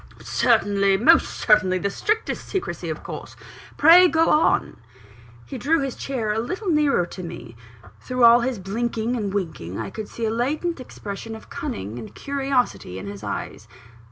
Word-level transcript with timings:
"Certainly 0.23 0.97
most 0.97 1.29
certainly 1.29 1.77
the 1.77 1.91
strictest 1.91 2.47
secrecy 2.49 2.89
of 2.89 3.03
course 3.03 3.35
pray 3.77 4.07
go 4.07 4.31
on." 4.31 4.77
He 5.45 5.59
drew 5.59 5.81
his 5.81 5.95
chair 5.95 6.33
a 6.33 6.39
little 6.39 6.69
nearer 6.69 7.05
to 7.05 7.21
me. 7.21 7.55
Through 7.99 8.23
all 8.23 8.39
his 8.39 8.57
blinking 8.57 9.15
and 9.15 9.31
winking, 9.31 9.77
I 9.77 9.91
could 9.91 10.07
see 10.07 10.25
a 10.25 10.31
latent 10.31 10.79
expression 10.79 11.35
of 11.35 11.51
cunning 11.51 11.99
and 11.99 12.15
curiosity 12.15 12.97
in 12.97 13.05
his 13.05 13.23
eyes. 13.23 13.67